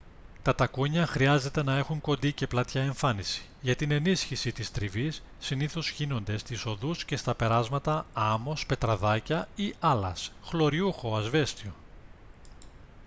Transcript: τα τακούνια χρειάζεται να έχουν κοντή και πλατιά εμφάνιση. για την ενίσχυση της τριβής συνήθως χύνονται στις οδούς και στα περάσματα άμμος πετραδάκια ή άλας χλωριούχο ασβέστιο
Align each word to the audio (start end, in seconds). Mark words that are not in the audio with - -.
τα 0.41 0.55
τακούνια 0.55 1.05
χρειάζεται 1.07 1.63
να 1.63 1.77
έχουν 1.77 2.01
κοντή 2.01 2.33
και 2.33 2.47
πλατιά 2.47 2.81
εμφάνιση. 2.81 3.49
για 3.61 3.75
την 3.75 3.91
ενίσχυση 3.91 4.51
της 4.51 4.71
τριβής 4.71 5.23
συνήθως 5.39 5.87
χύνονται 5.89 6.37
στις 6.37 6.65
οδούς 6.65 7.05
και 7.05 7.17
στα 7.17 7.35
περάσματα 7.35 8.05
άμμος 8.13 8.65
πετραδάκια 8.65 9.47
ή 9.55 9.75
άλας 9.79 10.31
χλωριούχο 10.43 11.17
ασβέστιο 11.17 11.71